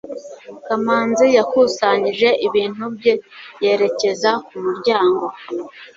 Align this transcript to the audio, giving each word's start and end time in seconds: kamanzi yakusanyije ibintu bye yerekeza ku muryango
kamanzi 0.65 1.25
yakusanyije 1.37 2.29
ibintu 2.47 2.83
bye 2.95 3.13
yerekeza 3.63 4.31
ku 4.47 4.55
muryango 4.63 5.25